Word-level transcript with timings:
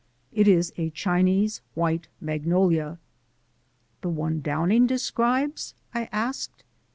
It 0.33 0.47
is 0.47 0.73
a 0.77 0.89
Chinese 0.89 1.61
white 1.75 2.07
magnolia." 2.19 2.97
"The 4.01 4.09
one 4.09 4.39
Downing 4.39 4.87
describes?" 4.87 5.75
I 5.93 6.09
asked. 6.11 6.63